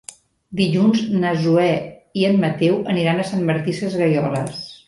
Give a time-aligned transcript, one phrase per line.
[0.59, 1.67] Dilluns na Zoè
[2.21, 4.69] i en Mateu aniran a Sant Martí Sesgueioles.